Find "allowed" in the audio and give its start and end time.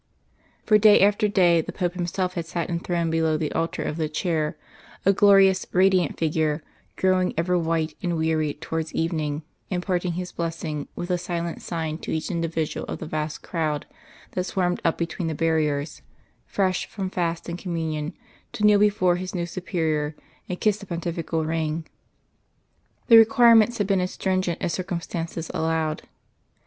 25.53-26.01